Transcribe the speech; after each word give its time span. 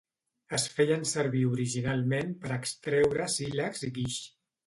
Es 0.57 0.63
feien 0.77 1.03
servir 1.09 1.43
originalment 1.49 2.33
per 2.45 2.53
extreure 2.57 3.27
sílex 3.37 3.87
i 3.89 3.93
guix. 3.99 4.19